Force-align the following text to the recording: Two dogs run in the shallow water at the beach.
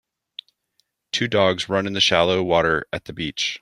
Two 1.11 1.27
dogs 1.27 1.69
run 1.69 1.85
in 1.85 1.93
the 1.93 2.01
shallow 2.01 2.41
water 2.41 2.87
at 2.91 3.05
the 3.05 3.13
beach. 3.13 3.59